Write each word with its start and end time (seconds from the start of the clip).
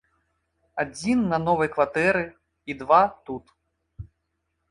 Адзін 0.83 1.19
на 1.33 1.37
новай 1.47 1.69
кватэры 1.75 2.23
і 2.75 2.77
два 2.81 3.01
тут. 3.31 3.45